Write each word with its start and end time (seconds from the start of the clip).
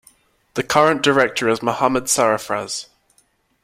The 0.55 0.63
current 0.63 1.03
director 1.03 1.47
is 1.47 1.61
Mohammad 1.61 2.05
Sarafraz. 2.05 2.87